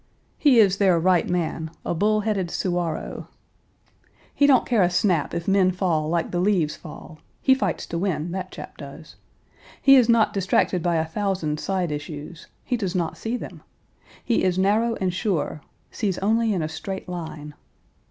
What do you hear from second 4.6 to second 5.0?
Page 270 care a